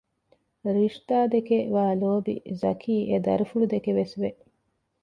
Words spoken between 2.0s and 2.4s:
ލޯބި